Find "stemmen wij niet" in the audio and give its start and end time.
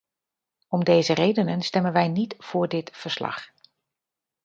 1.61-2.35